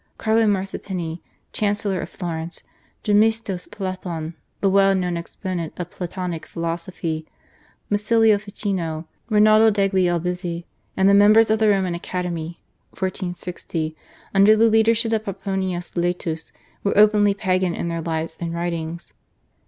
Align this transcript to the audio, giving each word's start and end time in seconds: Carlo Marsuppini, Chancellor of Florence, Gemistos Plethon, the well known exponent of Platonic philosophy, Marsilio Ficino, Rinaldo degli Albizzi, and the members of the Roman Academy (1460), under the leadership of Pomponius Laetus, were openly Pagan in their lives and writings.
Carlo 0.17 0.47
Marsuppini, 0.47 1.21
Chancellor 1.53 2.01
of 2.01 2.09
Florence, 2.09 2.63
Gemistos 3.03 3.67
Plethon, 3.67 4.33
the 4.59 4.67
well 4.71 4.95
known 4.95 5.15
exponent 5.15 5.73
of 5.79 5.91
Platonic 5.91 6.47
philosophy, 6.47 7.27
Marsilio 7.87 8.39
Ficino, 8.39 9.05
Rinaldo 9.29 9.69
degli 9.69 10.07
Albizzi, 10.07 10.65
and 10.97 11.07
the 11.07 11.13
members 11.13 11.51
of 11.51 11.59
the 11.59 11.69
Roman 11.69 11.93
Academy 11.93 12.59
(1460), 12.89 13.95
under 14.33 14.55
the 14.55 14.71
leadership 14.71 15.11
of 15.13 15.23
Pomponius 15.23 15.95
Laetus, 15.95 16.51
were 16.83 16.97
openly 16.97 17.35
Pagan 17.35 17.75
in 17.75 17.87
their 17.87 18.01
lives 18.01 18.39
and 18.41 18.55
writings. 18.55 19.13